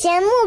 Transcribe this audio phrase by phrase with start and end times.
[0.00, 0.39] 节目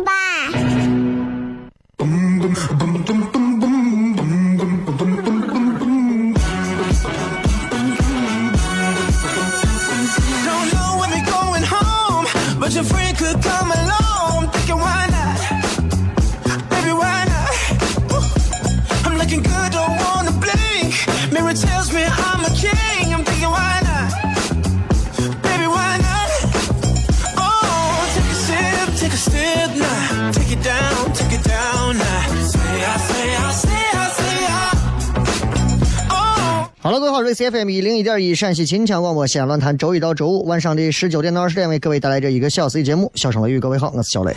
[37.53, 43.11] FM 一零一点一陕西秦腔广播西安论坛，周一到周五晚上的十九点到二十点为各位带来这一个小时的节目。
[43.13, 44.35] 小声雷雨，各位好，我是小雷。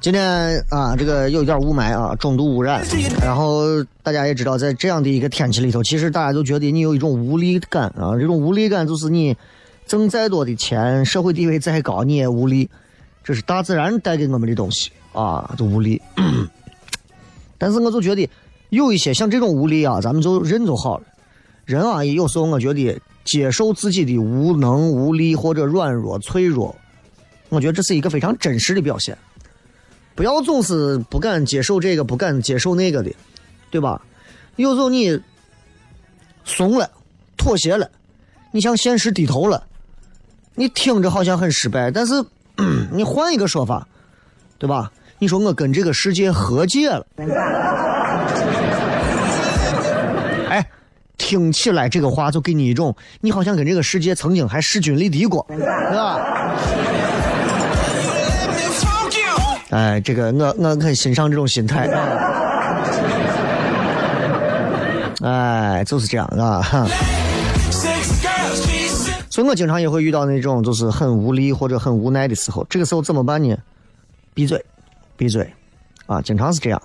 [0.00, 2.84] 今天啊，这个有一点雾霾啊，重度污染。
[3.20, 9.36] 然后大家也知道，在这样的一个天气里头，其实大家都觉得你有一种无力感啊，这种无力感就是你
[9.88, 12.70] 挣再多的钱，社会地位再高，你也无力。
[13.24, 16.00] 这是大自然带给我们的东西啊，就无力。
[17.58, 18.30] 但是我就觉得。
[18.76, 21.04] 有一些像这种无力啊，咱们就认就好了。
[21.64, 26.76] 人啊，有时候我觉得接受自己的无能、无力或者软弱、脆弱，
[27.48, 29.16] 我觉得这是一个非常真实的表现。
[30.14, 33.10] 不要总是不敢接受这个，不敢接受那个的，
[33.70, 34.00] 对吧？
[34.56, 35.20] 有时候你
[36.44, 36.90] 怂了、
[37.36, 37.90] 妥协了，
[38.52, 39.66] 你向现实低头了，
[40.54, 42.14] 你听着好像很失败，但是
[42.92, 43.88] 你换一个说法，
[44.58, 44.92] 对吧？
[45.18, 47.06] 你说我跟这个世界和解了。
[51.26, 56.20] 听起来这个话就给你一种，你好像跟这个世界曾经还势均力敌过，是吧？
[59.70, 61.88] 哎，这个我我很欣赏这种心态。
[65.22, 66.62] 哎，就是这样啊。
[69.28, 73.56] 所以我经常也会遇到那种就是很无力或者很无奈的时候，这个时候怎么办呢？
[74.32, 74.64] 闭嘴，
[75.16, 75.52] 闭嘴，
[76.06, 76.80] 啊，经常是这样。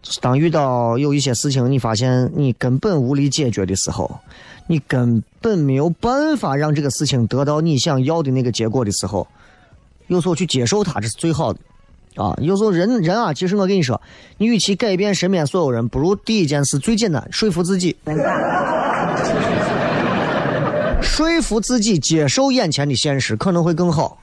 [0.00, 4.20] 就是当遇到有一些事情，你发现你根本无力解决的时候，
[4.68, 9.26] 你根本没有办法让这个事情得到你想要的那个结果的时候，
[10.06, 11.58] 有时候去接受它，这是最好的。
[12.14, 14.00] 啊，有时候人人啊，其实我跟你说，
[14.38, 17.96] 你与其改变身边所有人，不如第一件事最简单，说服自己，
[21.02, 24.18] 说服自己接受眼前的现实，可能会更好。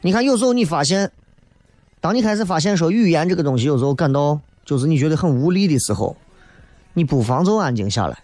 [0.00, 1.10] 你看，有时候你发现，
[2.00, 4.40] 当你开始发现说语言这个东西，有时候感到。
[4.64, 6.16] 就是你觉得很无力的时候，
[6.94, 8.18] 你不妨就安静下来，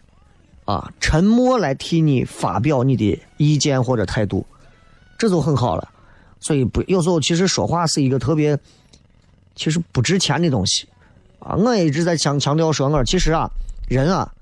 [0.64, 4.46] 啊，沉默来替你发表你的意见或者态度，
[5.18, 5.88] 这就很好了。
[6.40, 8.56] 所以不有时候其实说话是一个特别，
[9.56, 10.86] 其实不值钱的东西，
[11.40, 13.50] 啊，我也一直在强强调说，我其实啊，
[13.88, 14.32] 人啊，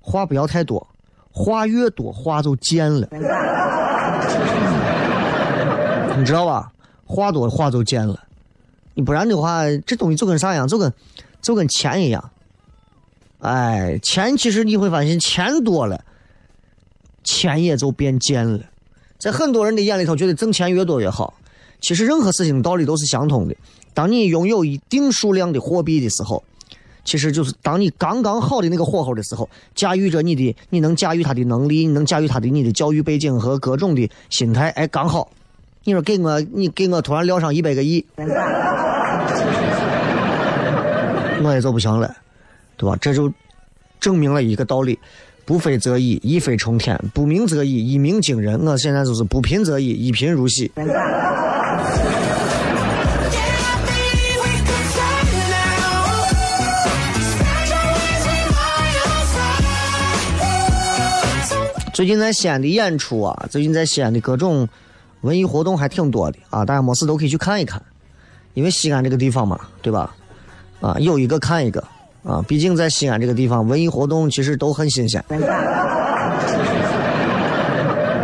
[0.00, 0.86] 话不要太多，
[1.32, 3.08] 话越多话就贱了，
[6.18, 6.70] 你知道吧？
[7.06, 8.22] 话多话就贱了，
[8.92, 10.92] 你不然的话，这东西就跟啥一样，就跟。
[11.40, 12.30] 就跟钱一样，
[13.40, 16.04] 哎，钱其实你会发现，钱多了，
[17.24, 18.60] 钱也就变贱了。
[19.18, 21.34] 在很多人的眼里头，觉得挣钱越多越好。
[21.80, 23.54] 其实任何事情道理都是相通的。
[23.94, 26.42] 当你拥有一定数量的货币的时候，
[27.04, 35.30] 其实就是当你刚刚好的那个火候的时候，驾驭着你的，你能驾驭他的能力，你能驾驭他的你的教育背景和各种的心态，哎，刚好。
[35.84, 38.04] 你说给我，你给我突然撂上一百个亿。
[41.42, 42.14] 我也就不行了，
[42.76, 42.96] 对吧？
[43.00, 43.32] 这就
[44.00, 44.98] 证明了一个道理：
[45.44, 48.60] 不飞则已，一飞冲天；不鸣则已，一鸣惊人。
[48.66, 50.70] 我现在就是不贫则已，一贫如洗。
[61.94, 64.68] 最近在西安的演出啊，最近在西安的各种
[65.22, 67.82] 文艺活动还挺多的啊，大家没事都可以去看一看，
[68.54, 70.14] 因为西安这个地方嘛，对吧？
[70.80, 71.82] 啊，有一个看一个
[72.22, 75.24] 啊，毕竟在西安这个地方，文艺活动其实都很新鲜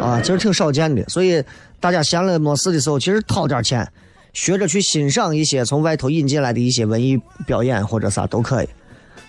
[0.01, 1.43] 啊，其实挺少见的，所以
[1.81, 3.91] 大家闲了没事的时候，其实掏点钱，
[4.33, 8.69] 学着去欣赏一些从外头引进来的一些文艺表演或者啥都可以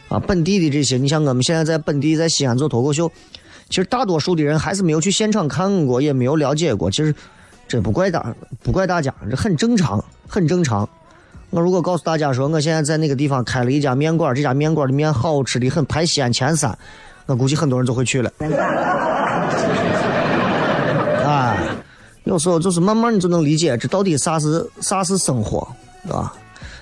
[0.10, 0.20] 啊。
[0.20, 3.12] 本地的这些，你像我们现在在本地在西安做脱口秀。
[3.68, 6.92] 其实大多数的人还是没有去现场看过，也没有了解过。
[6.92, 7.16] 其实
[7.68, 10.88] 这不怪大，不怪大家，这很正常，很正常。
[11.56, 16.78] 我如果告诉大家说，我现在在那个地方开了一家面馆，这家面馆的面好吃的很，排西安前三，
[17.28, 18.30] 我估计很多人就会去了。
[21.24, 21.56] 啊，
[22.26, 25.66] 有时候就是慢慢你就能理解，这到底啥是啥是生活，
[26.04, 26.34] 对吧？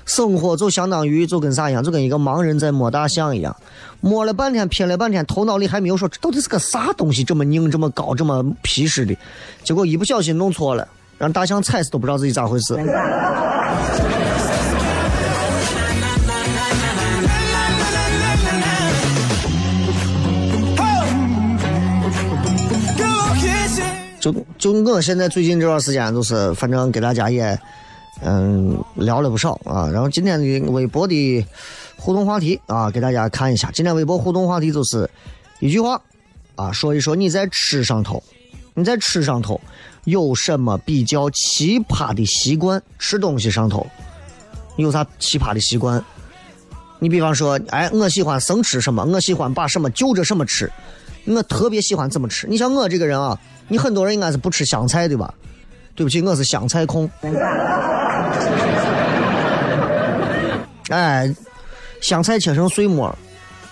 [0.07, 3.55] 生活就相当于就跟啥一样，就跟一个盲人在摸大象一样，
[4.01, 9.15] 摸了半天，拼了半天，头脑里还没有说这到底是个啥东西，这么硬，这么高，这么皮实的，
[9.63, 10.87] 结果一不小心弄错了，
[11.19, 12.75] 让大象踩死都不知道自己咋回事。
[24.31, 27.59] 就就我现在最近这段时间，就是反正给大家也。
[28.21, 31.45] 嗯，聊了不少啊，然后今天的微博的
[31.97, 33.69] 互动话题啊，给大家看一下。
[33.73, 35.09] 今天微博互动话题就是
[35.59, 35.99] 一句话
[36.55, 38.23] 啊，说一说你在吃上头，
[38.75, 39.59] 你在吃上头
[40.05, 42.81] 有什么比较奇葩的习惯？
[42.99, 43.85] 吃东西上头
[44.77, 46.01] 有啥奇葩的习惯？
[46.99, 50.71] 你比方说，哎，我喜欢生吃什么，我喜欢把什么就着什么吃，
[51.25, 52.47] 我特别喜欢怎么吃。
[52.47, 53.37] 你像我这个人啊，
[53.67, 55.33] 你很多人应该是不吃香菜对吧？
[55.95, 57.09] 对不起，我是香菜控。
[60.89, 61.33] 哎，
[62.01, 63.15] 香菜切成碎末，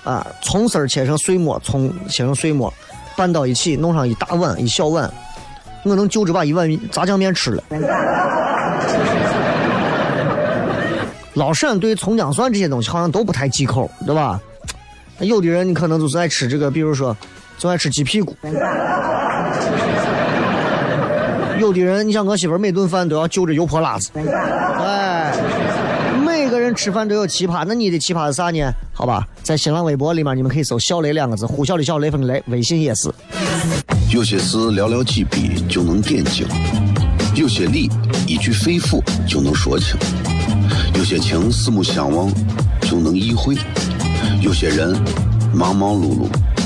[0.04, 2.74] 啊，葱丝切成碎末，葱切成碎末，
[3.18, 5.12] 拌到一起，弄上一大碗一小碗，
[5.84, 7.64] 我能就着把一碗炸酱面吃了。
[11.34, 14.40] 老陕对葱姜蒜这些东西好像都不太忌口，对吧？
[15.20, 17.16] 有的人你可能就是爱吃这个，比如说，
[17.62, 18.36] 就爱吃鸡屁股。
[21.60, 24.10] 有的人，你像我媳妇每顿饭都要就着油泼辣子。
[24.80, 25.32] 哎，
[26.26, 28.74] 每个人吃饭都有奇葩，那你的奇葩是啥呢？
[28.92, 33.12] 好吧，在新浪微博里面你们可以搜“小雷”两个字，呼啸的小雷锋的雷，微信也是。
[34.10, 36.48] 有些事寥寥几笔就能点睛，
[37.36, 37.92] 有些理
[38.26, 39.96] 一句肺腑就能说清，
[40.96, 42.28] 有些情四目相望
[42.82, 43.56] 就能意会，
[44.42, 45.00] 有些人
[45.54, 46.28] 忙忙碌碌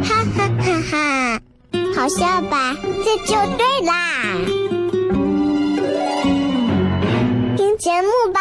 [0.00, 1.40] 哈哈哈哈。
[1.94, 2.74] 好笑吧？
[3.04, 3.92] 这就对啦，
[7.56, 8.40] 听节目吧。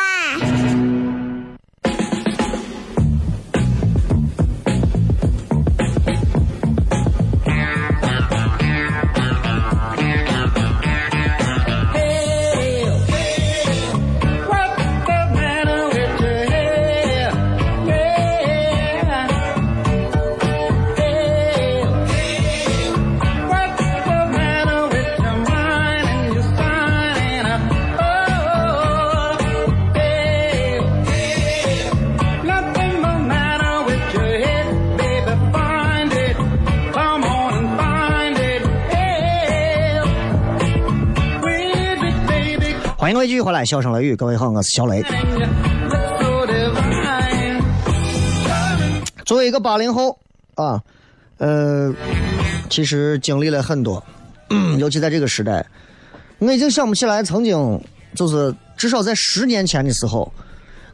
[43.13, 45.03] 欢迎各位继续回来，笑声雷雨，各位好，我是小雷。
[49.25, 50.17] 作为一个八零后
[50.55, 50.81] 啊，
[51.37, 51.93] 呃，
[52.69, 54.01] 其实经历了很多，
[54.77, 55.65] 尤其在这个时代，
[56.39, 57.81] 我已经想不起来曾经
[58.15, 60.31] 就是至少在十年前的时候，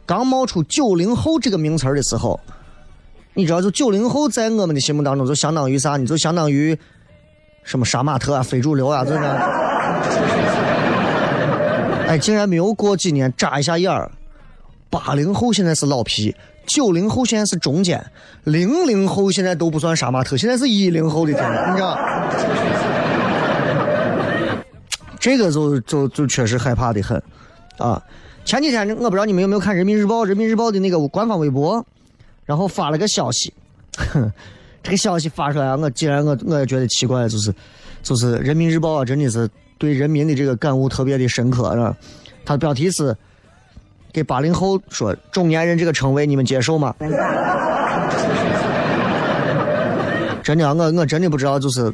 [0.04, 2.40] 刚冒出“九零后”这个名词的时候，
[3.34, 5.96] 你知道，就九零后在我们的心目当中就相当于啥？
[5.96, 6.76] 你就相当于
[7.62, 10.47] 什么杀马特啊、非主流啊，这个。
[12.08, 14.10] 哎，竟然没有过几年，眨一下眼儿，
[14.88, 16.34] 八零后现在是老皮。
[16.64, 18.02] 九零后现在是中间，
[18.44, 21.98] 零零后现在都不算杀马特，现在是一零后的天，你知道？
[25.20, 27.22] 这个就就就确实害怕的很，
[27.76, 28.02] 啊！
[28.44, 31.84] 前几天我不知道你们有没有看人民日报，人民日报的那个官方微博，
[32.46, 33.52] 然后发了个消息，
[34.82, 37.54] 这个消息发出来，我竟然我我也觉得奇怪，就是
[38.02, 39.46] 就是人民日报啊，真的是
[39.78, 41.96] 对人民的这个感悟特别的深刻，是吧？
[42.44, 43.16] 他的标题是。
[44.10, 46.94] 给八零后说中年人这个称谓，你们接受吗？
[50.42, 51.92] 真的，我我真的不知道，就是，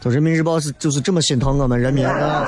[0.00, 2.46] 就人民日报是就是这么心疼我们人民啊。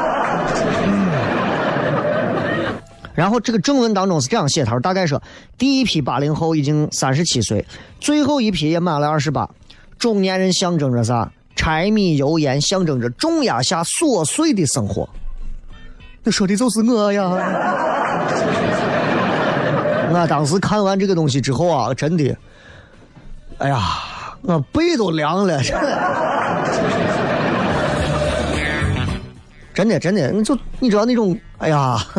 [3.14, 5.22] 然后这个正文当中是这样写，他说大概说，
[5.58, 7.64] 第一批八零后已经三十七岁，
[8.00, 9.48] 最后一批也满了二十八。
[9.98, 11.30] 中年人象征着啥？
[11.62, 15.08] 柴米油盐，象征着重压下琐碎的生活。
[16.24, 17.22] 那说的就是我呀。
[20.10, 22.36] 我当时看完这个东西之后啊，真的，
[23.58, 23.78] 哎呀，
[24.42, 25.62] 我背都凉了，
[29.72, 31.96] 真的真的，你就你知道那种，哎呀，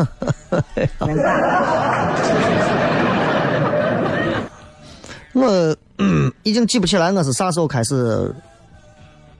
[5.34, 5.76] 我
[6.42, 8.34] 已经记不起来我是啥时候开始，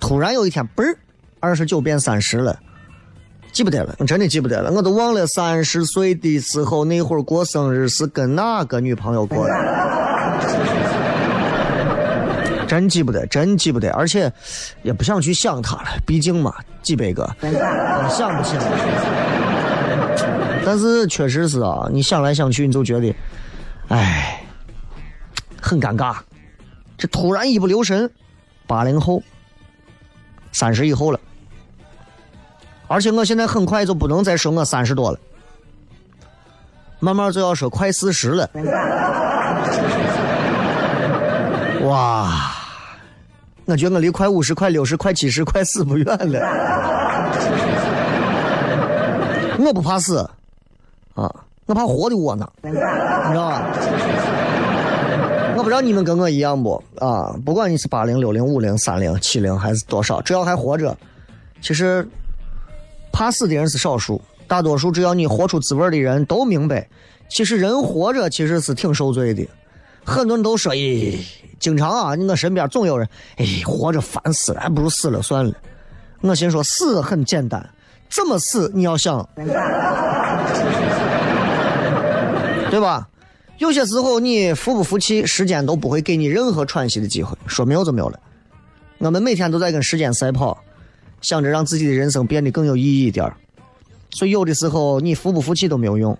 [0.07, 0.95] 突然有一天，嘣儿，
[1.41, 2.55] 二十九变三十了。
[3.53, 9.55] 记不得了，我真的记不得了，我都忘了三十岁的时候那会儿过生日是跟哪个女朋友过的，
[12.69, 14.31] 真记不得，真记不得，而且
[14.83, 17.25] 也不想去想她了，毕竟嘛，几百个，
[18.11, 18.63] 想不起来。
[20.67, 23.15] 但是确实是啊，你想来想去，你就觉得，
[23.89, 24.45] 哎，
[25.63, 26.17] 很尴尬，
[26.99, 28.11] 这突然一不留神，
[28.67, 29.23] 八零后，
[30.55, 31.21] 三十以后了。
[32.87, 35.19] 而且我现在很快就不能再说我三十多了，
[37.01, 38.49] 慢慢就要说快四十了。
[41.85, 42.53] 哇，
[43.67, 46.41] 我觉得我离快五十、快六十、快七十、快死不远了。
[49.59, 50.19] 我不怕死，
[51.15, 51.31] 啊，
[51.67, 53.63] 我怕活的窝囊，你知道吧？
[55.57, 57.35] 我不知道你们跟我一样不啊？
[57.45, 60.97] 不管你是八零、六零、五零、三零、七零还是多少，只要还活着，
[61.61, 62.07] 其实。
[63.17, 66.85] 怕死的人是少数，大多数只要你活出滋味的人都明白，
[67.29, 69.47] 其实人活着其实是挺受罪的。
[70.03, 71.17] 很多人都说，咦，
[71.61, 75.55] 经常啊，我身边总有人，哎，活着烦死了，还不如死了算了。
[76.23, 77.65] 我心说，死很简单，
[78.11, 79.25] 怎么死你要想，
[82.69, 83.09] 对吧？
[83.59, 88.19] 有些时候你服不服气，时间都不会给你任何喘息的机会，说没有就没有了。
[88.99, 90.59] 我们每天都在跟时间赛跑。
[91.21, 93.33] 想着让自己的人生变得更有意义一点
[94.11, 96.19] 所以有的时候你服不服气都没有用，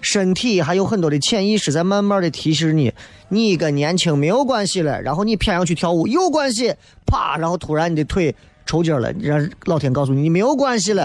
[0.00, 2.94] 身体还有很多的潜意识在慢慢的提示你，
[3.28, 6.72] 你跟年轻没有关系了，然后你偏要去跳舞有关系，
[7.06, 8.32] 啪，然后突然你的腿
[8.64, 11.04] 抽筋了，让老天告诉你你没有关系了，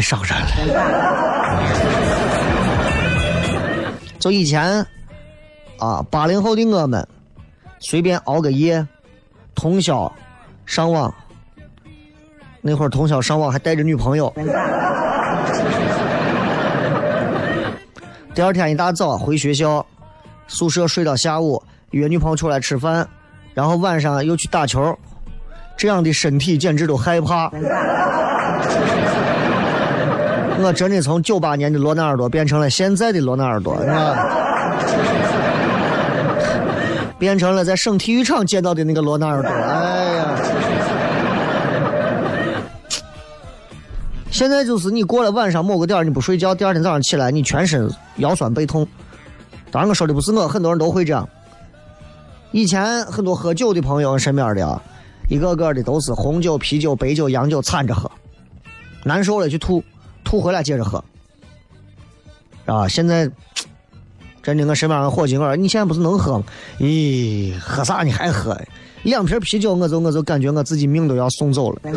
[0.00, 0.46] 太伤人了。
[4.18, 4.86] 就以前
[5.78, 7.06] 啊，八零后的我们。
[7.82, 8.86] 随便熬个夜，
[9.54, 10.10] 通宵
[10.64, 11.14] 上网。
[12.62, 14.32] 那会儿通宵上网还带着女朋友。
[18.34, 19.84] 第二天一大早回学校，
[20.46, 23.06] 宿舍睡到下午，约女朋友出来吃饭，
[23.54, 24.98] 然后晚上又去打球。
[25.76, 27.50] 这样的身体简直都害怕。
[30.62, 34.26] 我真的从九八年的罗纳尔多变成了现在的罗纳尔多，是吧？
[37.18, 40.36] 变成了在省体育场见到的那个罗纳尔多，哎呀！
[44.30, 48.86] 现在就是你过了晚上某个点你不睡觉，第二天早上起来你全身腰酸背痛。
[49.70, 51.28] 当然我说的不是我，很多人都会这样。
[52.52, 54.82] 以前很多喝酒的朋友身边的啊，
[55.28, 58.10] 一个个的都是红酒、啤酒、白酒、洋酒掺着喝，
[59.04, 59.84] 难受了去吐，
[60.24, 61.02] 吐回来接着喝，
[62.66, 63.30] 啊，现在。
[64.42, 66.44] 真的，我身边的伙计我说：“你现在不是能喝吗？
[66.78, 68.58] 咦，喝啥你还喝？
[69.02, 71.80] 两瓶啤酒，我就我就感觉我自己命都要送走了。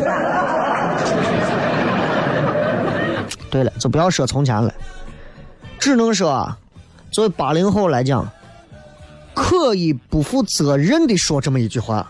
[3.50, 4.70] 对了，就不要说从前了，
[5.78, 6.58] 只能说啊，
[7.10, 8.30] 作为八零后来讲，
[9.32, 12.06] 可以不负责任的说这么一句话：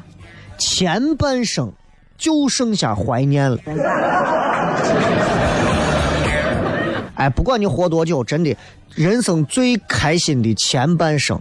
[0.59, 1.73] 前半生
[2.18, 3.56] 就剩下怀念了。
[7.25, 8.54] 哎，不管你活多久，真的，
[8.95, 11.40] 人生最开心的前半生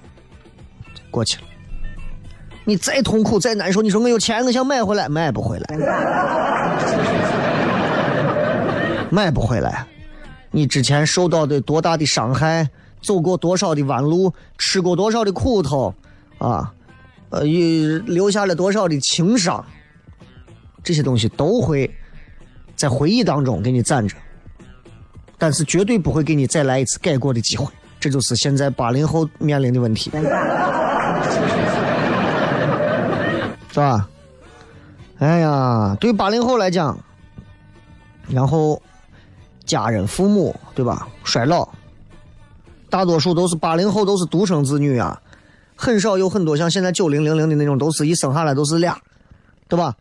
[1.12, 1.44] 过去了。
[2.64, 5.78] 你再痛苦再难受，你说我有钱，我想买回来，买不回来，
[9.10, 9.86] 买不回来。
[10.52, 12.70] 你之前受到的多大的伤害，
[13.02, 15.94] 走过多少的弯路，吃过多少的苦头，
[16.38, 16.74] 啊，
[17.30, 19.66] 呃，留下了多少的情伤，
[20.82, 21.94] 这些东西都会
[22.74, 24.16] 在回忆当中给你攒着。
[25.44, 27.68] 但是绝对不会给你再来一次改过的机会，
[28.00, 30.10] 这就是现在八零后面临的问题，
[33.70, 34.08] 是吧？
[35.20, 36.98] 哎呀，对八零后来讲，
[38.30, 38.82] 然后
[39.66, 41.10] 家人、父母，对吧？
[41.26, 41.68] 衰老，
[42.90, 45.22] 大多数都是八零后，都是独生子女啊，
[45.76, 48.98] 很少有很多像现在九零、零零的那种，都是一生下来都是俩，
[49.68, 49.94] 对吧？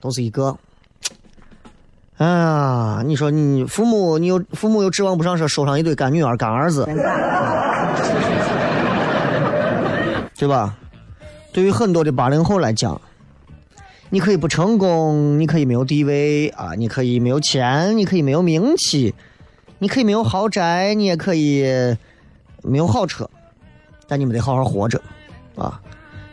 [0.00, 0.56] 都是一个。
[2.18, 6.86] 哎呀，你说你父母，你又父母又指望不上说收上一堆干女儿、干儿子，
[10.34, 10.74] 对吧？
[11.52, 12.98] 对于很多的八零后来讲，
[14.08, 19.14] 你可以不成功，你可以没有地位啊，你可以没有钱，你可以没有名气，
[19.78, 21.66] 你可以没有豪宅，你也可以
[22.62, 23.28] 没有好车，
[24.08, 24.98] 但你们得好好活着
[25.54, 25.78] 啊！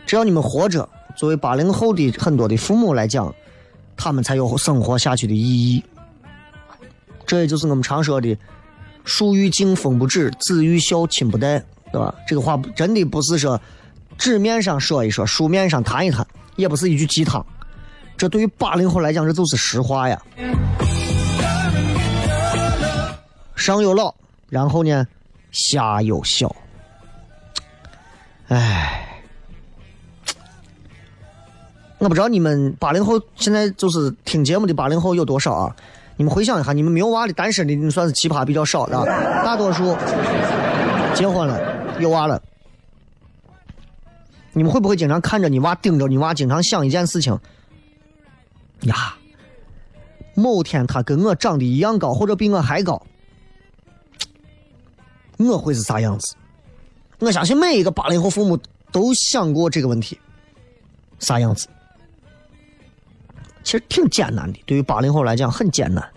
[0.06, 3.34] 只要你们活着，作为八零后的很多的父母来讲。
[3.96, 5.82] 他们才有生活下去的意义，
[7.26, 8.36] 这也就是我们常说的
[9.04, 11.58] “树欲静风不止，子欲孝亲不待”，
[11.92, 12.14] 对吧？
[12.26, 13.60] 这个话真的不是说
[14.18, 17.44] 纸面上说一说，书面上谈一谈，也不是一句鸡汤。
[18.16, 20.20] 这对于八零后来讲，这就是实话呀。
[23.56, 24.14] 上有老，
[24.48, 25.06] 然后呢，
[25.50, 26.54] 下有小，
[28.48, 29.13] 唉。
[32.04, 35.74] 我不知道你们八零后现在就是听节目的八零后有多少啊？
[36.16, 39.06] 你们回想一下，你们没有娃的单身的，你算是奇葩比较少的，
[39.42, 39.96] 大多数
[41.14, 41.58] 结婚了
[41.98, 42.42] 有娃了。
[44.52, 47.40] 你们会不会经常看着你娃盯着你娃，经常想一件事情？
[48.82, 49.16] 呀，
[50.34, 53.02] 某天他跟我长得一样高，或者比我还高，
[55.38, 56.36] 我会是啥样子？
[57.18, 58.58] 我相信每一个八零后父母
[58.92, 60.20] 都想过这个问题，
[61.18, 61.66] 啥样子？
[63.74, 66.08] 其实挺艰难的，对于八零后来讲很艰难。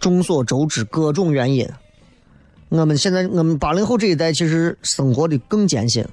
[0.00, 1.68] 众所周知，各种原因，
[2.68, 6.04] 我们现在我们八零后这一代其实生活的更艰辛。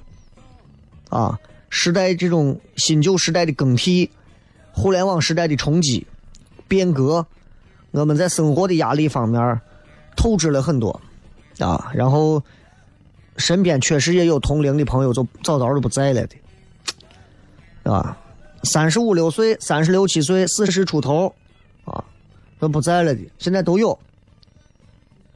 [1.08, 1.36] 啊，
[1.68, 4.08] 时代这种新旧时代的更替，
[4.70, 6.06] 互联网时代的冲击、
[6.68, 7.26] 变革，
[7.90, 9.60] 我们在生活的压力方面
[10.14, 11.00] 透支了很多。
[11.58, 12.40] 啊，然后
[13.36, 18.16] 身边确实也有同龄的朋友，就早早都不在了的，啊。
[18.64, 21.34] 三十五六岁、三十六七岁、四十出头，
[21.84, 22.02] 啊，
[22.58, 23.98] 都不在了的，现在都有。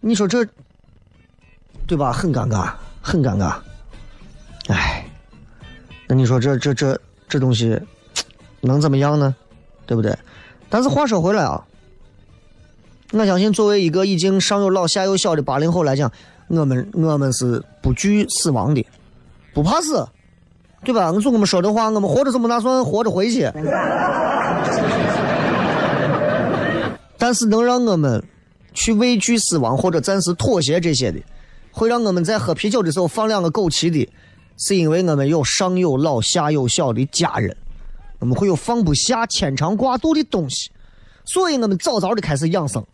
[0.00, 0.46] 你说这，
[1.86, 2.12] 对吧？
[2.12, 3.56] 很尴尬，很尴尬。
[4.68, 5.04] 哎，
[6.06, 7.80] 那你说这这这这东西
[8.60, 9.34] 能怎么样呢？
[9.86, 10.16] 对不对？
[10.68, 11.64] 但是话说回来啊，
[13.12, 16.12] 我相信作为一个已经上有老下有小的八零后来讲，
[16.48, 18.86] 我们我们是不惧死亡的，
[19.54, 20.06] 不怕死。
[20.84, 21.10] 对吧？
[21.12, 23.50] 我说我们说的话，我们活着怎么打算活着回去？
[27.18, 28.22] 但是能让我们
[28.72, 31.18] 去畏惧死亡或者暂时妥协这些的，
[31.72, 34.08] 会让我们在喝啤酒的时候放两个枸杞的，
[34.56, 37.56] 是因为我们有上有老下有小的家人，
[38.20, 40.70] 我们会有放不下牵肠挂肚的东西，
[41.24, 42.84] 所以我们早早的开始养生，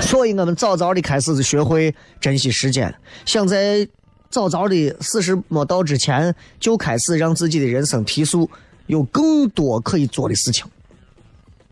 [0.00, 2.94] 所以我们早早的开始学会珍惜时间，
[3.26, 3.86] 想在。
[4.30, 8.48] 早早的四十没到之前，就开始让自己的人生提速，
[8.86, 10.64] 有更多可以做的事情。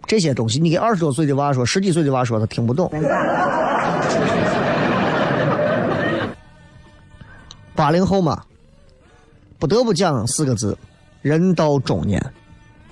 [0.07, 2.91] 这些东西，你给二十多岁的娃说，十几岁的娃说，他听不懂。
[7.77, 8.43] 八零后嘛，
[9.61, 10.77] 不得不讲四个字：
[11.23, 12.21] 人到中年。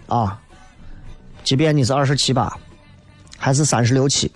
[0.06, 0.40] 啊，
[1.42, 2.56] 即便你是二十七八，
[3.36, 4.30] 还是三十六七，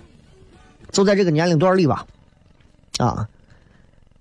[0.90, 2.04] 就在这个年龄段里吧。
[2.98, 3.28] 啊。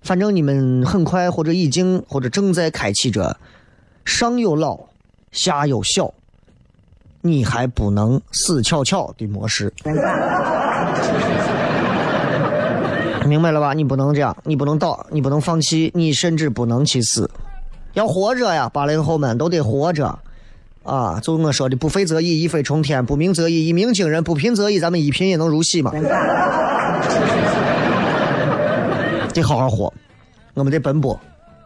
[0.02, 3.38] 反正你们很快或者已经或者正在开启着
[4.06, 4.80] 上有老
[5.32, 6.14] 下有小，
[7.22, 9.72] 你还不能死翘翘的模式，
[13.26, 13.74] 明白了吧？
[13.74, 17.30] 你不能这样，你不能倒，你不能放弃，你甚至不能去死，
[17.94, 18.68] 要活着呀！
[18.70, 20.18] 八零后们都得活着
[20.84, 21.20] 啊！
[21.22, 25.92] 就我说的，不飞则已，一飞冲天；不鸣则已，一鸣惊人；不贫则已，咱们一贫也能如洗嘛。
[29.34, 29.94] 得好好活，
[30.54, 31.20] 我们得奔波，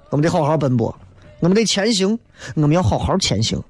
[0.09, 0.93] 我们得好好奔波，
[1.39, 2.17] 我们得前行，
[2.55, 3.61] 我们要好好前行。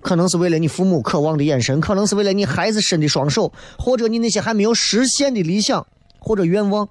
[0.00, 5.86] 可能是为了你父母渴望的眼神，可能是为了你孩子伸的双手，或者你那些还没有实现的理想
[6.18, 6.86] 或者愿望，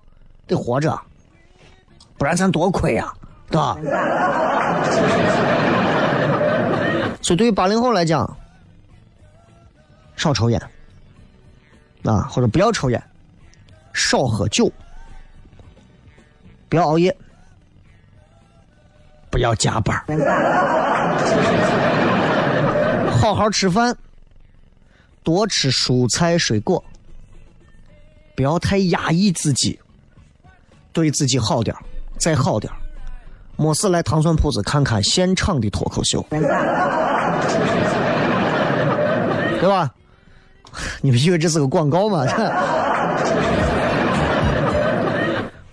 [0.47, 0.99] 得活着，
[2.17, 3.13] 不然咱多亏呀，
[3.49, 3.77] 对吧？
[7.21, 8.37] 所以对于八零后来讲，
[10.15, 10.59] 少抽烟
[12.03, 13.01] 啊，或者不要抽烟，
[13.93, 14.71] 少喝酒，
[16.73, 17.15] 不要熬夜，
[19.29, 19.95] 不要加班
[23.21, 23.95] 好好吃饭，
[25.21, 26.83] 多吃蔬菜水果，
[28.35, 29.79] 不要太压抑自己，
[30.91, 31.75] 对自己好点
[32.17, 32.73] 再好点
[33.55, 36.39] 没事来糖蒜铺子看看现场的脱口秀， 对
[39.69, 39.93] 吧？
[41.03, 42.25] 你们以为这是个广告吗？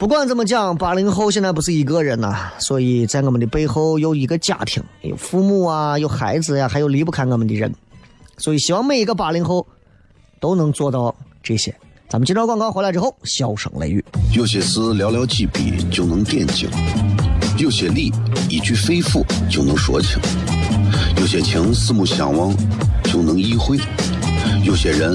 [0.01, 7.71] 不管怎么讲，八零后现在不是一个人呐，所以在我们的背后有一个家庭，有父母啊，有孩子呀，还有离不开我们的人，
[8.39, 9.67] 所以希望每一个八零后
[10.41, 11.77] 都能做到这些。
[12.09, 14.03] 咱们接着广告回来之后，笑声雷雨。
[14.33, 16.71] 有些事寥寥几笔就能点睛，
[17.59, 18.11] 有些理
[18.49, 20.19] 一句肺腑就能说清，
[21.19, 22.57] 有些情四目相望
[23.05, 23.79] 就能意会，
[24.65, 25.15] 有些人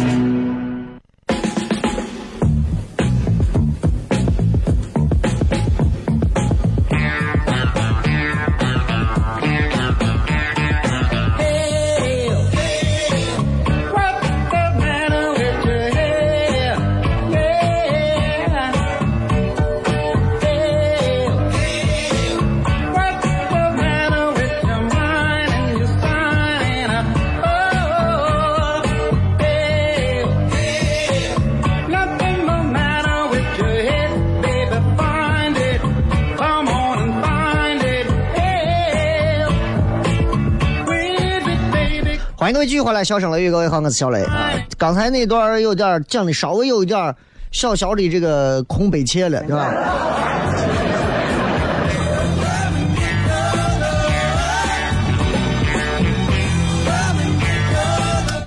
[42.61, 44.53] 位继续回来，笑声雷雨，各位好，我是小雷啊。
[44.77, 47.15] 刚才那段有点讲的稍微有一点
[47.51, 49.73] 小小的这个空悲切了，对吧？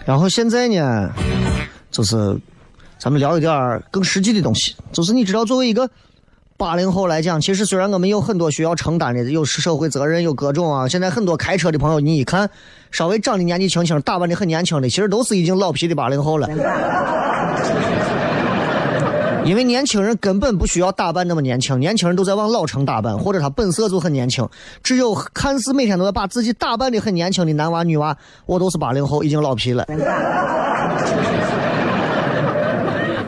[0.06, 1.10] 然后现在呢，
[1.90, 2.38] 就是
[3.00, 5.90] 咱们聊一点更实际的东西，就是你知道，作为一个。
[6.56, 10.86] 八零后来讲，其实虽然我们有很多需要承担的，有社会责任，有各种啊。
[10.86, 12.48] 现在很多开车的朋友，你一看，
[12.92, 16.48] 稍微长得年纪轻轻，打扮的很年轻的，其实都是已经老皮的八零后了。
[19.44, 24.48] 因为年轻人根本不需要打扮那么年轻，年轻人都在往老成打扮，或者他本色就很年轻。
[24.82, 29.84] 只有看似每天都要把自己打扮的很年轻的男娃女娃，我都是八零后，已经老皮了，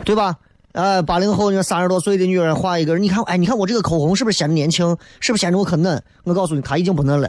[0.05, 0.33] 对吧？
[0.77, 4.95] 呃，八零后那三十多岁的女人画一个，你看，哎，你看我这个口红是不是显得年轻？
[5.19, 5.99] 是不是显得我可嫩？
[6.23, 7.27] 我告诉你，她已经不嫩了。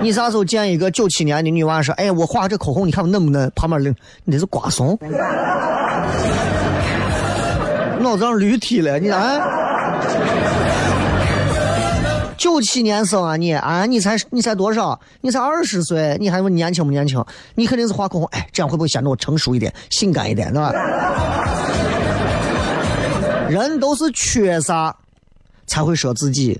[0.00, 3.50] 你啥时候见一个九七年的女娃说，哎，我画这口红，你看我嫩不嫩？
[3.56, 4.96] 旁边的你这是瓜怂，
[7.98, 9.40] 脑子让驴踢了，你啊？
[12.46, 15.00] 九七年生啊你啊你才你才多少？
[15.20, 17.20] 你才二十岁，你还问年轻不年轻？
[17.56, 20.70] 你肯定是画口红，哎，这样会不会显得我成熟一点、性感一点，对吧？
[23.50, 24.94] 人都是缺啥，
[25.66, 26.56] 才会说自己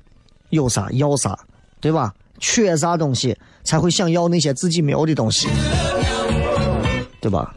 [0.51, 1.39] 有啥要啥，
[1.81, 2.13] 对吧？
[2.41, 5.47] 缺啥东西才会想要那些自己没有的东西，
[7.21, 7.55] 对吧？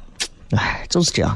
[0.51, 1.35] 哎，就是这样。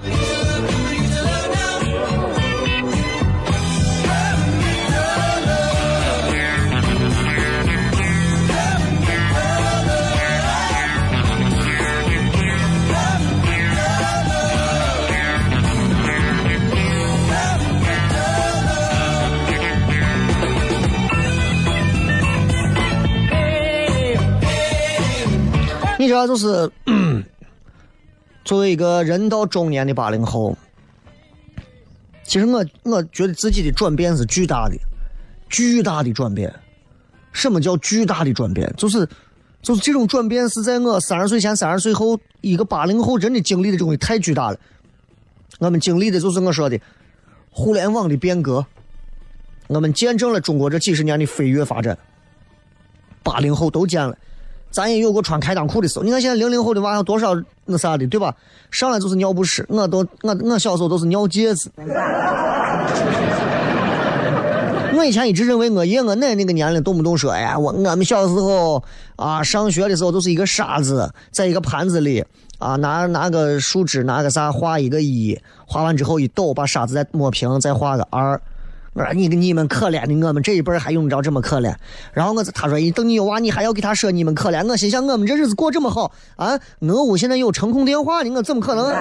[26.04, 26.70] 你知道，就是
[28.44, 30.58] 作为一个人到中年的八零后，
[32.26, 34.76] 其实我我觉得自己的转变是巨大的，
[35.50, 36.54] 巨大的转变。
[37.32, 38.72] 什么叫巨大的转变？
[38.78, 39.08] 就是
[39.62, 44.60] 就是这种转变是在我三十岁前、三十岁后，一个八零后真的经历的东西太巨大了。
[45.60, 46.78] 我们经历的就是我说的
[47.50, 48.66] 互联网的变革，
[49.68, 51.98] 我们见证了中国这几十年的飞跃发展。
[53.24, 54.18] 八零后都见了，
[54.74, 56.04] 咱也有过穿开裆裤的时候。
[56.04, 57.34] 你看现在零零后的娃有多少
[57.66, 58.36] 那啥的，对吧？
[58.72, 61.70] 上来就是尿不湿，我都我我小时候都是尿戒指。
[64.96, 68.84] 我以前一直认为我爷我奶那个年龄动不动说，哎呀，我我们小时候
[69.16, 72.26] 啊，上学的时候都是一个沙子，在一个盘子里
[72.58, 78.42] 啊，拿拿个树枝，拿个啥画一个一，画完之后一抖，把沙子再抹平，再画个二。
[78.94, 81.74] 我说你你们可怜的，我们这一辈还用不着这么可怜。
[82.14, 84.64] 然后我他说，等你有娃，你还要给他说你们可怜。
[84.68, 88.94] 我心想，我们这日子过这么好啊，我屋现在有程控电话呢，我怎么可能？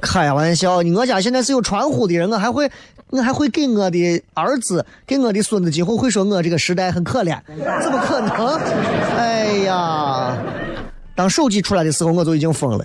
[0.00, 2.70] 开玩笑，我家现在是有传呼的人，我还会，
[3.10, 7.36] 我还会给我的儿子、给我的孙子，今后会说我这个时代很可怜，
[7.82, 8.60] 怎么可能？
[9.16, 10.36] 哎呀，
[11.14, 12.84] 当手机出来的时候，我就已经疯了。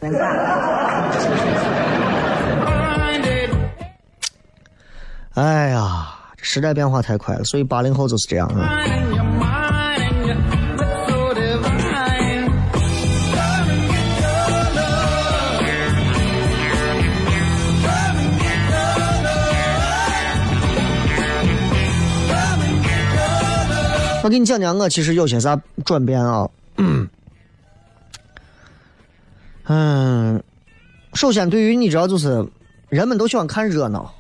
[5.38, 6.08] 哎呀，
[6.42, 8.72] 时代变化太快了，所以八零后就是这样啊。
[24.24, 26.50] 我给你讲讲，我其实有些啥转变啊。
[29.66, 30.42] 嗯，
[31.14, 32.44] 首先对于你知道，就是
[32.90, 34.12] 人们都喜欢看热闹。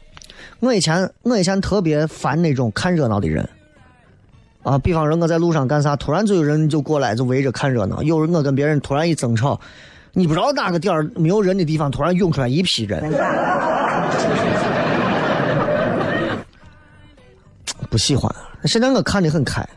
[0.59, 3.47] 我以前我以前特别烦那种看热闹的人
[4.63, 4.77] 啊。
[4.77, 8.01] 比方说我在路上干啥，突然就有人就过来就围着看热闹。
[8.03, 9.59] 有人我跟别人突然一争吵，
[10.13, 13.11] 你不知道哪个点儿没有人的地方，突然涌出来一批人。
[17.89, 18.33] 不喜欢。
[18.65, 19.67] 现在我看的很开。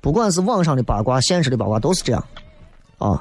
[0.00, 2.24] 不管是网上的八卦，现实的八卦都是这样，
[2.98, 3.10] 啊，《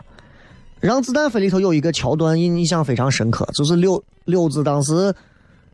[0.80, 5.14] 让子弹飞》里头有一个桥段印印象非常深刻，就是柳柳子当时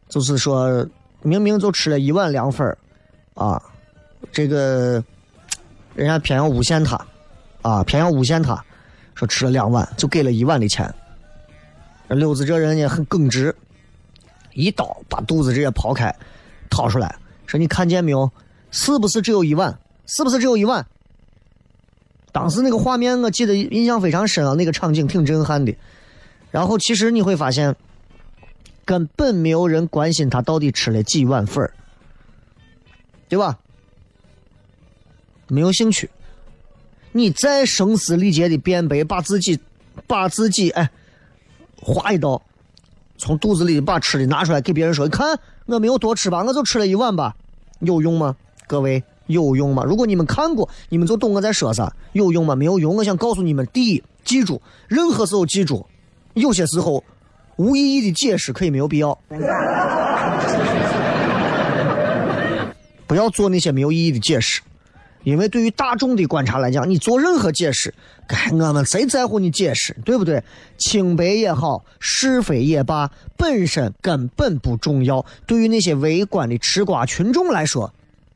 [0.09, 0.87] 就是说
[1.21, 2.75] 明明就吃了一碗凉粉
[3.33, 3.61] 啊，
[4.31, 5.03] 这个
[5.95, 6.99] 人家偏要诬陷他，
[7.61, 8.63] 啊，偏要诬陷他，
[9.15, 10.93] 说吃了两碗就给了一碗的钱，
[12.07, 13.53] 六子这人也很耿直，
[14.53, 16.15] 一刀把肚子直接刨开，
[16.69, 17.15] 掏出来，
[17.45, 18.31] 说你看见没有，
[18.71, 19.77] 是不是只有一碗？
[20.05, 20.85] 是不是只有一碗？
[22.31, 25.75] 当时那个画面，我记得印象非常深啊，那个场景挺震撼的。
[26.49, 27.75] 然后其实你会发现，
[28.87, 31.73] 根本没有人关心他到底吃了几碗粉儿，
[33.27, 33.59] 对吧？
[35.47, 36.09] 没有兴趣。
[37.11, 39.59] 你再声嘶力竭的辩白，把自己
[40.07, 40.89] 把自己哎
[41.81, 42.41] 划一刀，
[43.17, 47.35] 从肚子里把吃的拿出来给别人说，看我没有多吃吧，我就吃了一碗吧，
[47.79, 48.37] 有用吗？
[48.67, 49.03] 各位？
[49.25, 49.83] 有用吗？
[49.83, 51.93] 如果你们看过，你们就懂我在说啥。
[52.13, 52.55] 有用吗？
[52.55, 52.95] 没有用。
[52.95, 55.85] 我想告诉你们：第一，记住，任何时候记住，
[56.35, 57.03] 有些时候
[57.57, 59.19] 无意义的解释可以没有必要。
[63.05, 64.61] 不要做那些没有意义的解释，
[65.23, 67.93] 因为对于大众的观察来讲，你做任何解释，
[68.27, 70.43] 该我们谁在乎你解释，对不对？
[70.77, 75.25] 清白也好，是非也罢，本身根本不重要。
[75.45, 77.93] 对于那些围观的吃瓜群众来说。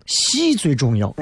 [0.08, 1.14] 戏最重要，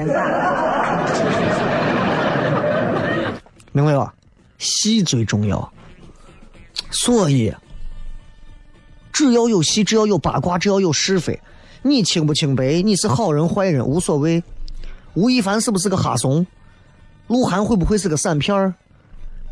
[3.72, 4.12] 明白吧？
[4.58, 5.72] 戏最重要，
[6.90, 7.54] 所以
[9.12, 11.40] 只要有戏，只要有八卦，只要有是非，
[11.82, 12.82] 你清不清白？
[12.82, 14.42] 你是好人坏人无所谓。
[15.14, 16.46] 吴亦凡是不是个哈怂？
[17.26, 18.74] 鹿晗会不会是个散片儿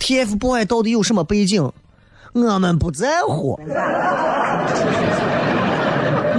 [0.00, 1.72] ？TFBOY 到底有什么背景？
[2.32, 3.58] 我们不在乎。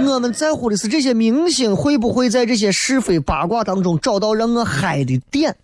[0.06, 5.54] 我们在乎的是这些明星会不会在这些是非八卦当中找到让我嗨的点，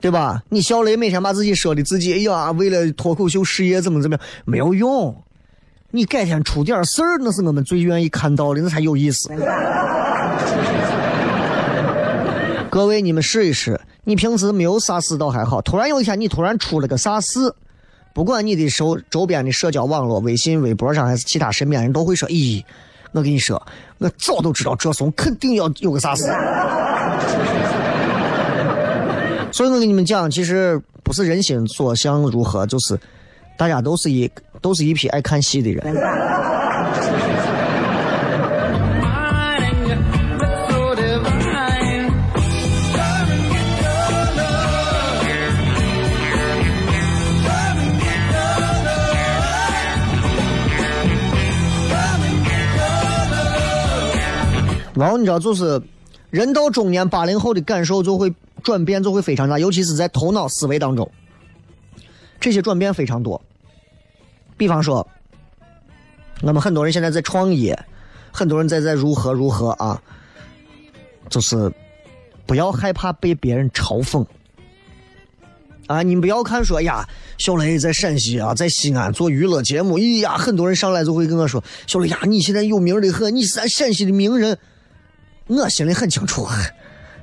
[0.00, 0.42] 对吧？
[0.48, 5.14] 你小雷每天把自己说的自己，哎呀，为了脱口秀事业怎么怎么样，没有用。
[5.90, 9.28] 你改天出点事儿，那是我们最愿意看到的，那才有意思。
[12.70, 17.52] 各位，你们试一试，你平时没有啥事倒还好，突然有一天你突然出了个啥事。
[18.12, 22.64] 不管你的周周边的社交网络、微信、微博上还是其他身边人都会说：“咦，
[23.12, 23.60] 我跟你说，
[23.98, 26.24] 我早都知道这怂肯定要有个啥事。”
[29.52, 32.98] 所以我跟你们讲，其实不是人心所向如何，就是
[33.58, 34.30] 大家都是一，
[34.62, 35.94] 都是一批爱看戏的人。
[54.94, 55.80] 然后你知道就是。
[56.30, 61.10] 人到中年，八零后的感受就会转变，就会非常大，尤其是在头脑思维当中，
[62.38, 63.40] 这些转变非常多。
[64.56, 65.06] 比方说，
[66.40, 67.76] 那么很多人现在在创业，
[68.30, 70.00] 很多人在在如何如何啊，
[71.28, 71.72] 就是
[72.46, 74.24] 不要害怕被别人嘲讽。
[75.88, 77.04] 啊，你们不要看说呀，
[77.38, 84.56] 小雷在陕西啊，在西安做娱乐节目，咦呀，很多人上来就会跟我说，小雷呀，你现在有名的很，你是咱陕西的名人。
[85.50, 86.46] 我心里很清楚，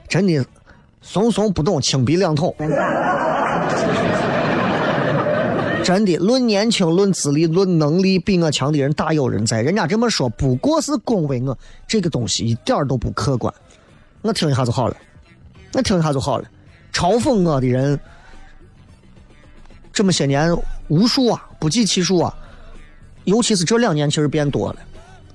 [0.10, 0.46] 真的，
[1.02, 2.54] 怂怂不懂，轻鼻两桶。
[5.82, 9.62] 真的，论年轻，论资历，论能力，比我强的人大有人在。
[9.62, 13.54] 人家这么说，不过是恭维我，这个东西一点都不客观。
[14.22, 14.98] 我听一下就好了，
[15.72, 16.44] 我听一下就好了。
[16.92, 17.98] 嘲讽我的人。
[19.94, 20.54] 这么些年，
[20.90, 22.36] 无数啊，不计其数啊，
[23.24, 24.80] 尤其是这两年，其实变多了。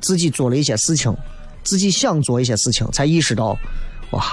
[0.00, 1.16] 自己做了一些事情，
[1.62, 3.56] 自己想做一些事情，才意识到，
[4.10, 4.24] 哇，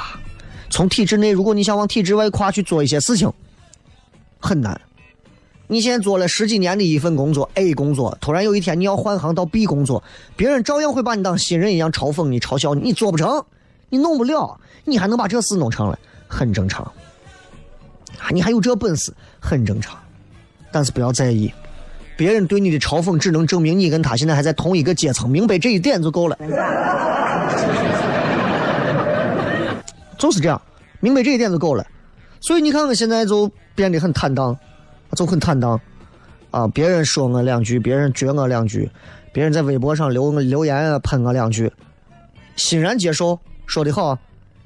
[0.69, 3.31] 从体制内，如果你想往体制外跨去做一些事情，
[4.39, 4.79] 很难。
[5.67, 10.03] 你现在做了十几年的一份工作 A 工作，突然有一天你要换行到 B 工作，
[10.35, 13.45] 别人照样会把你当新人一样嘲讽你、嘲笑你，你做不成，
[13.89, 16.83] 你弄不了，你还能把这事弄成了，很正常。
[18.17, 19.95] 啊，你还有这本事，很正常。
[20.71, 21.51] 但是不要在意，
[22.19, 26.37] 别人对你的嘲讽只能证明你跟他现在还在同一个阶层，明白这一点就够了。
[30.17, 30.61] 就是这样，
[30.99, 31.87] 明白这一点就够了。
[32.41, 34.53] 所以你看，我现在就变得很坦荡，
[35.15, 35.79] 就很坦荡
[36.51, 36.67] 啊！
[36.67, 38.91] 别人说我两句，别人撅我两句，
[39.31, 41.71] 别人在微博上留留言喷我两句，
[42.57, 44.19] 欣然接受，说的好。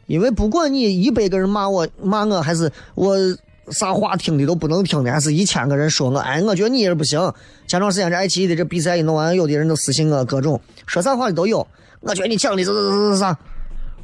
[0.07, 3.15] 因为不管你一百个人骂我，骂我还是我。
[3.69, 7.19] 啥话听的都不能听的，还是一千个人说我，哎，我觉得你也不行。
[7.67, 11.65] 前段时间这爱奇艺的这比赛一弄完，有的人都私信我，各种说啥话的都有。
[12.01, 13.37] 我觉得你讲的是是是啥，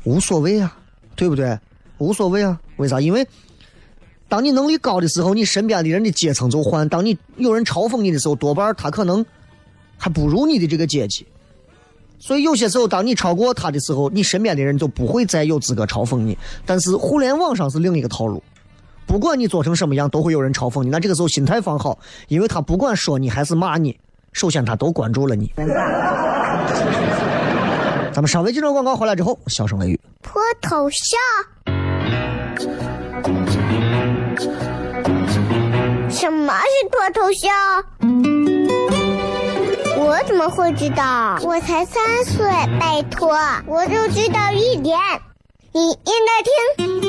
[0.06, 0.78] 无所谓啊，
[1.16, 1.60] 对不对？
[1.98, 3.02] 无所谓啊，为啥？
[3.02, 3.28] 因为
[4.30, 9.26] 当你能力高的时候，你身边的人的阶层就换；当你有人嘲讽你的时候，多半他可能
[9.98, 11.26] 还不如你的这个阶级。
[12.18, 16.38] 所以有些时候，当你超过他的时候，你身边的人就不会再有资格嘲讽你。
[16.66, 18.42] 但是互联网上是另一个套路。
[19.10, 20.92] 不管你做成什么样，都会有人嘲讽你。
[20.92, 24.00] 那这个时候心态放好，因为他不管说你还是骂你，
[24.34, 25.52] 首先他都关注了你。
[28.14, 30.00] 咱们稍微几段广告回来之后，笑声雷雨。
[30.22, 31.20] 脱头像？
[36.08, 37.52] 什么是脱头像？
[39.98, 41.40] 我怎么会知道？
[41.42, 42.48] 我才三岁，
[42.80, 45.00] 拜托，我就知道一点。
[45.72, 46.44] 你应该
[46.78, 47.09] 听。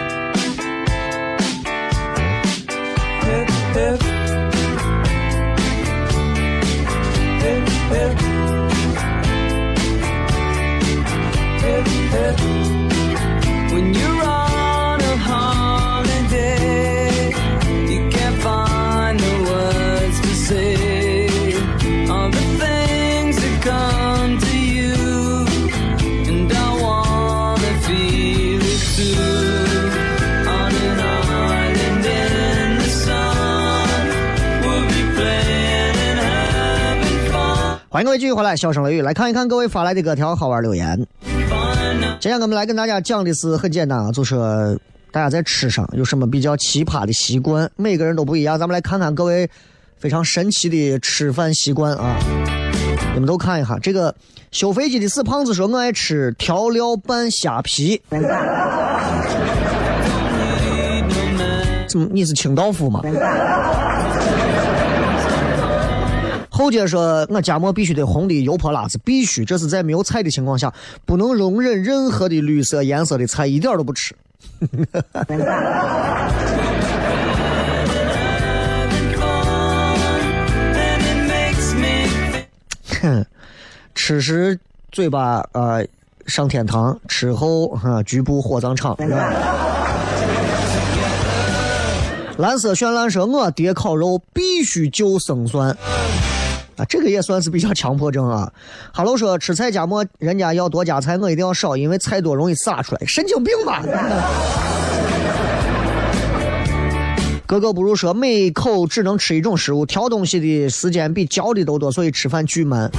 [3.81, 4.01] 欢
[38.01, 41.05] 迎各位继续回来，笑声雷雨来看一看各位发来的各条好玩留言。
[42.19, 44.75] 今天我们来跟大家讲的是很简单啊，就说
[45.11, 48.57] 大家在吃上有什么比较奇葩的习惯，每个人都不一样。
[48.57, 49.47] 咱们来看看各位
[49.97, 52.17] 非常神奇的吃饭习惯啊，
[53.13, 53.77] 你们都看一下。
[53.79, 54.15] 这个
[54.51, 58.01] 修飞机的死胖子说：“我爱吃调料拌虾皮。”
[61.87, 62.07] 怎么？
[62.11, 63.01] 你是清道夫吗？
[66.53, 70.73] 后街说：“我夹馍必须得红的油泼辣子，必须，这是在没有菜的情况下，
[71.05, 74.13] 不能容忍任何的绿色颜色的菜，一点都不吃。
[83.01, 83.25] 哼，
[83.95, 84.59] 吃时
[84.91, 85.87] 嘴巴呃
[86.27, 88.97] 上天堂，吃后哈局部火葬场。
[92.37, 95.73] 蓝色绚烂说：“我爹烤肉必须就生蒜。”
[96.87, 98.51] 这个也算是比较强迫症啊。
[98.93, 103.83] 哈喽说吃菜夹馍，人家要多加菜，我一定要少，因为菜多容易洒出来，神经病吧？
[107.45, 112.89] 格格不入说每口只能吃一种食物，挑东西的时间比嚼的都多，所以吃饭巨慢。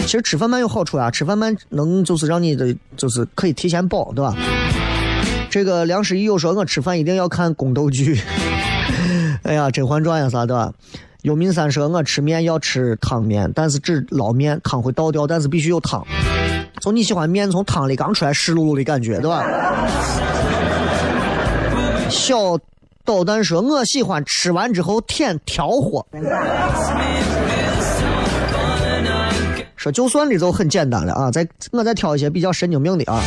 [0.00, 4.36] 其实吃饭慢有好处啊，吃饭慢能就是让你的就是可以提前饱，对吧？
[5.48, 8.20] 这个梁诗怡又说我吃饭一定要看宫斗剧，
[9.44, 10.74] 哎呀，《甄嬛传》呀啥的。
[11.24, 16.06] 幽冥三说我吃面要吃汤面，但是只捞面，汤会倒掉，但是必须有汤。
[16.80, 19.42] 就你喜欢面从汤里刚出来湿漉漉的感觉，对吧？
[22.10, 22.58] 小
[23.06, 26.04] 导弹说，我喜欢吃完之后舔调和。
[29.76, 33.22] 说就算的就很简单了啊，再我再挑一些比较神经病的啊。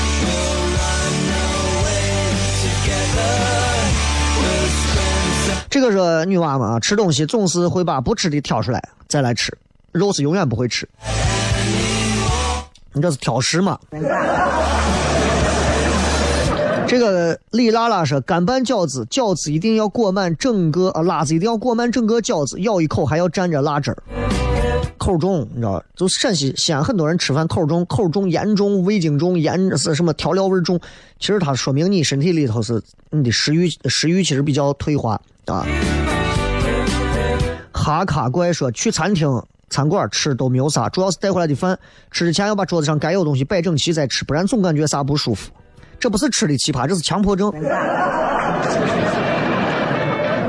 [5.79, 9.55] 这个是女娃嘛，吃东西总是会把不吃的挑出来再来吃，
[9.91, 10.89] 肉是永远不会吃。
[12.93, 13.77] 你这是挑食嘛？
[16.87, 23.97] 这个李拉拉说，干拌饺子，饺子一定要裹满整个，啊，辣子一定要裹满整个饺子，咬一口还要蘸着辣汁儿。
[24.97, 30.79] 口重，你知道就陕西西安很多人吃饭口重，口重盐重，味精重，盐是什么调料味重。
[31.19, 35.21] 其实它说明你身体里头是你的食欲，食欲其实比较退化
[35.53, 35.65] 啊。
[37.71, 39.29] 哈卡怪说去餐厅、
[39.69, 41.77] 餐馆吃都没有啥，主要是带回来的饭，
[42.11, 45.51] 吃之前要把桌子上该有东西摆整齐再吃，不然总感觉啥不舒服。
[45.99, 47.51] 这不是吃的奇葩，这是强迫症。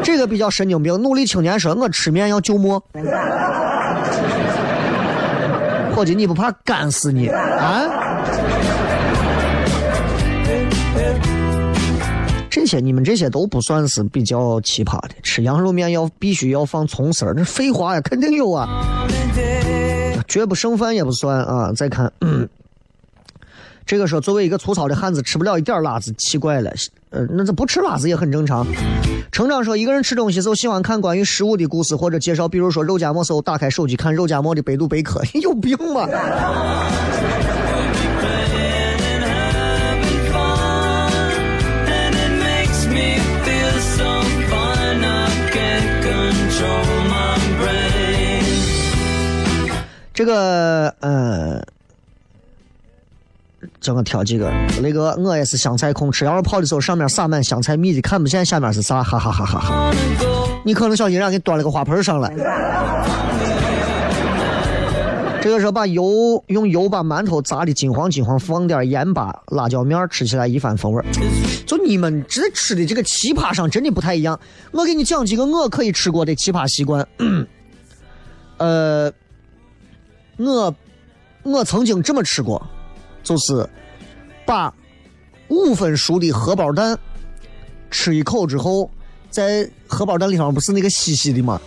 [0.03, 0.95] 这个比较神经病。
[1.01, 2.83] 努力青年说：“我吃面要就馍。”
[5.95, 7.85] 伙计，你不怕干死你啊？
[12.69, 15.15] 些你们这些都不算是比较奇葩的。
[15.25, 18.69] 吃羊肉面要必须要放葱丝儿，那废话呀，肯定有啊。
[20.29, 21.73] 绝不剩饭也不算啊。
[21.73, 22.13] 再看。
[23.87, 26.71] 这个说，作为一个粗糙的汉子，吃不了一点辣子，奇怪了。
[27.09, 28.67] 呃，那这不吃辣子也很正常。
[29.33, 36.07] 成长说，一个人吃东西时候喜欢看关于食物的故事或者介绍，比如说肉夹馍时候打开手机看肉夹馍的百度百科， 有病吧？
[50.19, 51.63] 这个，呃。
[53.81, 54.51] 叫我挑几个，
[54.83, 59.95] 雷哥，我也是香菜控，吃羊肉泡的时候上面撒满香菜蜜的，看不见下面是啥，哈哈哈哈哈。
[60.65, 62.35] 你可能小心让给端了个花盆上来。
[65.41, 71.05] 这个时候把油用油把馒头炸的金黄金黄，放点盐巴、辣椒面，吃起来一番风味。
[71.65, 74.39] 就你们这吃的这个奇葩上真的不太一样。
[74.73, 77.07] 我给你讲几个我可以吃过的奇葩习惯。
[78.57, 79.13] 呃，
[80.39, 80.75] 我
[81.43, 82.61] 我曾经这么吃过。
[83.23, 83.69] 就是
[84.47, 84.73] 把
[85.49, 86.99] 五分熟的荷包蛋
[87.91, 88.91] 吃一口之后，
[89.29, 91.61] 在荷包蛋里头不是那个稀稀的吗？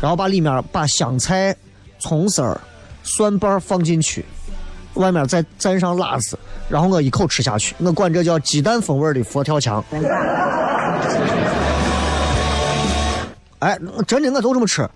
[0.00, 1.56] 然后把里面把香菜、
[1.98, 2.60] 葱丝儿、
[3.02, 4.24] 蒜瓣放进去，
[4.94, 9.84] 外面再蘸上辣子，然后我一口吃下去，我管这叫鸡蛋风味的佛跳墙。
[13.58, 13.76] 哎，
[14.06, 14.88] 真的我都这么吃。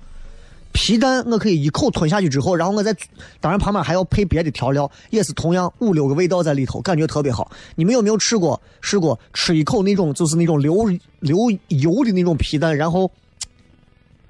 [0.73, 2.95] 皮蛋我可以一口吞下去之后，然后我再，
[3.41, 7.51] 当然旁边还要配别的调料，也是同样五六个味道在里头，感觉特别好。
[7.77, 8.61] 你们有没有吃过？
[8.81, 10.87] 试过吃一口那种就是那种流
[11.20, 11.37] 流
[11.68, 13.11] 油的那种皮蛋，然后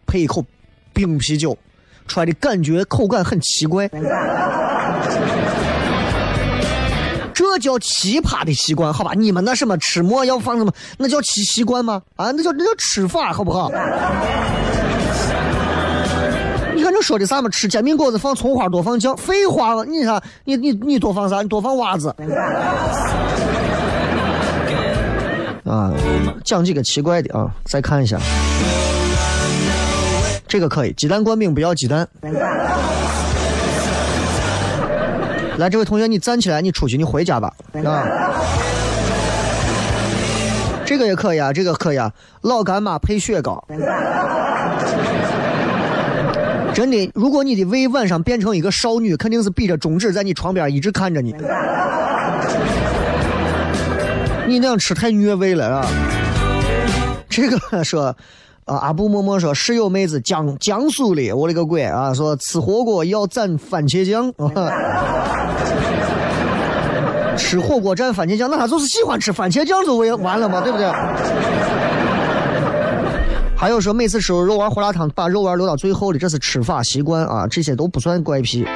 [0.06, 0.44] 配一口
[0.92, 1.56] 冰啤酒，
[2.06, 3.88] 出来的感觉口感很奇怪。
[7.34, 9.12] 这叫奇葩的习惯，好吧？
[9.14, 10.72] 你们那什么吃馍要放什么？
[10.98, 12.02] 那叫奇习惯吗？
[12.16, 13.70] 啊，那叫那叫吃法，好不好？
[17.02, 17.48] 说的啥嘛？
[17.50, 21.42] 吃煎饼果子放葱花多放酱，废话你看你你你多放啥？
[21.42, 22.14] 你多放袜子。
[25.64, 25.92] 啊，
[26.44, 28.18] 讲几个奇怪的啊，再看一下，
[30.46, 32.06] 这个可以，鸡蛋灌饼不要鸡蛋。
[35.56, 37.52] 来，这位同学，你站起来，你出去，你回家吧。
[37.84, 38.06] 啊，
[40.84, 43.62] 这个也可以啊，这个可以啊，老干妈配雪糕。
[46.74, 51.34] 真的，如果你的胃晚上变成一个少女，肯定是比着中指在你床边一直看着你。
[54.46, 55.86] 你那样吃太虐胃了啊！
[57.28, 58.14] 这个说，
[58.64, 62.12] 啊阿布默默说室友妹子江江苏的，我勒个乖啊！
[62.12, 64.32] 说吃火锅要蘸番茄酱，
[67.38, 70.86] 吃火锅蘸番茄酱，那他就是喜欢吃番茄酱就完完了嘛，对不对？
[73.62, 78.66] 还有说每次吃肉丸胡辣汤把肉丸留到最后的，这是吃法习惯啊，这些都不算怪癖。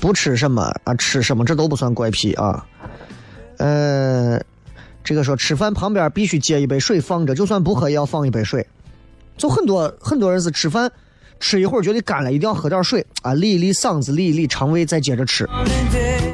[0.00, 2.64] 不吃什么啊，吃什么这都不算怪癖啊。
[3.58, 4.40] 呃，
[5.04, 8.66] 这个说吃饭旁边必须接一杯水放着，就算不喝也要放一杯水。
[9.36, 10.90] 就很多很多人是吃饭
[11.38, 15.46] 吃一会儿觉得干了，一定要喝点水啊，理一理嗓子，理一理肠胃，再接着吃。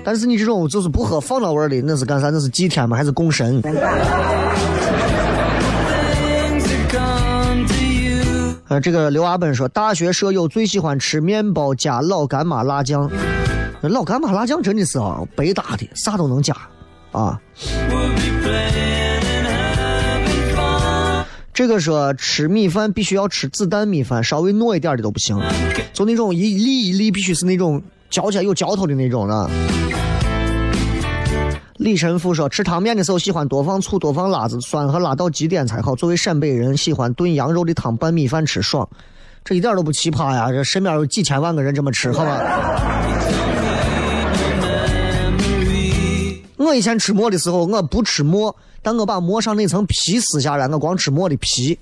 [0.05, 2.31] 但是你这种就是不喝放到碗里，那是干啥？
[2.31, 2.97] 那是祭天吗？
[2.97, 3.61] 还是供神？
[8.81, 13.11] 这个刘阿本说，大学舍友最喜欢吃面包加老干妈辣酱。
[13.83, 16.57] 老干妈辣酱真的是啊，百搭的，啥都能加
[17.13, 17.39] 啊。
[21.53, 25.39] 这个说吃米饭必须要吃子弹米饭，稍微糯一点的都不行，
[25.93, 29.51] 就那种一粒一粒必须是那种嚼起来有嚼头的那种的。
[31.79, 35.93] 李神父说，吃汤面的时候喜欢多放醋、多放辣子，酸和辣到极点才好。
[35.97, 38.89] 作为陕北人，喜欢炖羊肉的汤拌米饭吃爽，
[39.45, 40.53] 这一点都不奇葩呀！
[40.53, 42.41] 这身边有几千万个人这么吃，好吧？
[46.57, 51.77] 我以前吃馍的时候，我不吃馍，但我把馍上那层皮撕下来，我光吃馍的皮。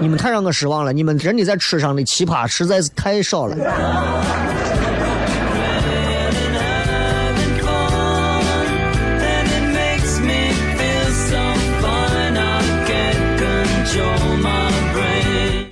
[0.00, 3.56] 你们太让我失望了，你们真的在吃上的奇葩实在是太少了。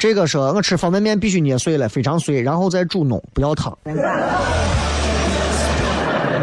[0.04, 3.72] 这个说，我吃方便面必须捏碎了，非常碎，然后再煮浓，不要汤。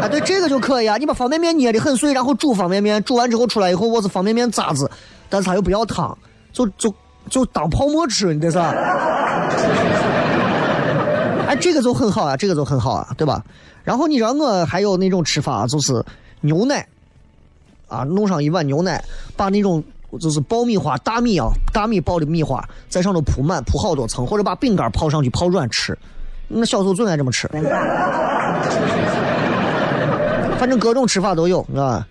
[0.02, 0.96] 啊，对，这个就可以啊！
[0.96, 4.90] 你把方便面捏的很碎，然后煮方便面，煮完之后出来以后，我是方便面渣子，
[5.28, 6.18] 但是他又不要汤，
[6.52, 6.92] 就就
[7.30, 8.58] 就当泡沫吃，你这是？
[11.46, 13.44] 哎，这个就很好啊，这个就很好啊，对吧？
[13.84, 16.04] 然后你让我还有那种吃法，就是
[16.40, 16.84] 牛奶
[17.86, 19.04] 啊，弄上一碗牛奶，
[19.36, 19.84] 把那种。
[20.18, 25.96] 就是爆米花，大米啊，大米爆的米花，在上头铺满，铺好多层，或者把饼干泡上去，泡软吃。
[26.48, 27.48] 那小时候最爱这么吃。
[30.58, 32.06] 反正各种吃法都有，是吧？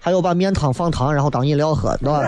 [0.00, 2.20] 还有把面汤放糖，然后当饮料喝，对吧？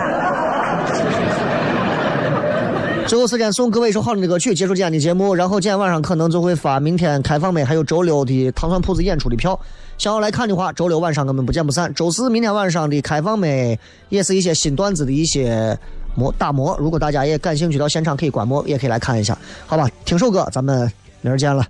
[3.07, 5.33] 最后时间送各位一首好听的歌曲，结束今天的节目。
[5.33, 9.57] 然后今天晚上可能就会发明天开放美还有周六的糖蒜铺子演出的票。
[9.97, 11.93] 想要来看的话，周六晚上我们不见不散。
[11.93, 13.79] 周四明天晚上的开放美
[14.09, 15.77] 也是一些新段子的一些
[16.15, 16.75] 模打磨。
[16.77, 19.89] 如果大家也感兴趣，到现场可以观摩，也可以来看一下，好吧？
[20.03, 20.91] 听首歌，咱们
[21.21, 21.65] 明儿见了。